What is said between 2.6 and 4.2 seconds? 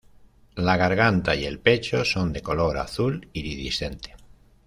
azul iridiscente.